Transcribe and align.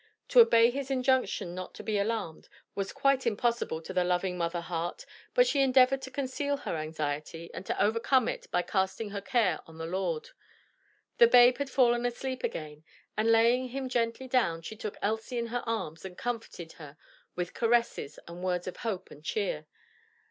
To 0.29 0.39
obey 0.39 0.71
his 0.71 0.89
injunction 0.89 1.53
not 1.53 1.75
to 1.75 1.83
be 1.83 1.99
alarmed, 1.99 2.49
was 2.73 2.91
quite 2.91 3.27
impossible 3.27 3.83
to 3.83 3.93
the 3.93 4.03
loving 4.03 4.35
mother 4.35 4.61
heart, 4.61 5.05
but 5.35 5.45
she 5.45 5.61
endeavored 5.61 6.01
to 6.01 6.09
conceal 6.09 6.57
her 6.57 6.75
anxiety 6.75 7.51
and 7.53 7.63
to 7.67 7.79
overcome 7.79 8.27
it 8.27 8.49
by 8.49 8.63
casting 8.63 9.11
her 9.11 9.21
care 9.21 9.59
on 9.67 9.77
the 9.77 9.85
Lord. 9.85 10.31
The 11.19 11.27
babe 11.27 11.59
had 11.59 11.69
fallen 11.69 12.03
asleep 12.07 12.43
again, 12.43 12.83
and 13.15 13.31
laying 13.31 13.67
him 13.69 13.87
gently 13.89 14.27
down, 14.27 14.63
she 14.63 14.75
took 14.75 14.97
Elsie 15.03 15.37
in 15.37 15.45
her 15.53 15.61
arms 15.67 16.03
and 16.03 16.17
comforted 16.17 16.71
her 16.81 16.97
with 17.35 17.53
caresses 17.53 18.17
and 18.27 18.43
words 18.43 18.65
of 18.65 18.77
hope 18.77 19.11
and 19.11 19.23
cheer. 19.23 19.67